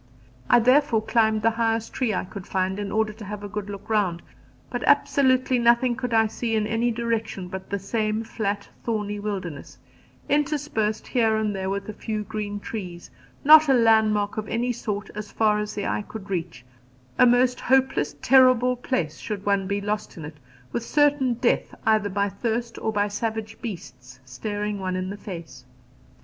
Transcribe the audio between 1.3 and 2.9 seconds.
the highest tree I could find